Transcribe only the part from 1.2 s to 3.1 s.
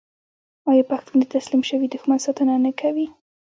تسلیم شوي دښمن ساتنه نه کوي؟